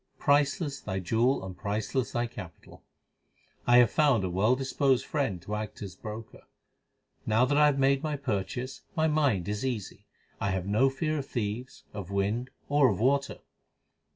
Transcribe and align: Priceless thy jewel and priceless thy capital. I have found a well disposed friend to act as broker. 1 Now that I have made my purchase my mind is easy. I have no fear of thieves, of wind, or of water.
Priceless 0.17 0.79
thy 0.79 0.97
jewel 0.97 1.45
and 1.45 1.55
priceless 1.55 2.11
thy 2.13 2.25
capital. 2.25 2.83
I 3.67 3.77
have 3.77 3.91
found 3.91 4.23
a 4.23 4.31
well 4.31 4.55
disposed 4.55 5.05
friend 5.05 5.39
to 5.43 5.53
act 5.53 5.83
as 5.83 5.93
broker. 5.95 6.39
1 6.39 6.43
Now 7.27 7.45
that 7.45 7.55
I 7.55 7.67
have 7.67 7.77
made 7.77 8.01
my 8.01 8.15
purchase 8.17 8.81
my 8.95 9.07
mind 9.07 9.47
is 9.47 9.63
easy. 9.63 10.07
I 10.39 10.49
have 10.49 10.65
no 10.65 10.89
fear 10.89 11.19
of 11.19 11.27
thieves, 11.27 11.83
of 11.93 12.09
wind, 12.09 12.49
or 12.67 12.89
of 12.89 12.99
water. 12.99 13.41